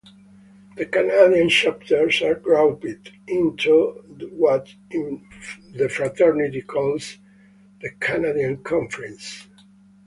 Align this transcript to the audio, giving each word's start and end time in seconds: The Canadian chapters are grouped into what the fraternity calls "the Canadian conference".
The 0.77 0.87
Canadian 0.87 1.49
chapters 1.49 2.23
are 2.23 2.33
grouped 2.33 3.11
into 3.27 4.03
what 4.31 4.67
the 4.89 5.89
fraternity 5.89 6.63
calls 6.63 7.19
"the 7.81 7.91
Canadian 7.99 8.63
conference". 8.63 9.45